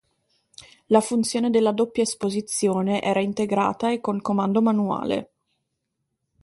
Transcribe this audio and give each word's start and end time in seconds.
La 0.87 0.99
funzione 0.99 1.51
della 1.51 1.71
doppia 1.73 2.01
esposizione 2.01 3.03
era 3.03 3.19
integrata 3.21 3.91
e 3.91 4.01
con 4.01 4.19
comando 4.19 4.59
manuale. 4.59 5.31